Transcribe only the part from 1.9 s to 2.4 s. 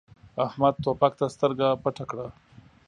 کړه.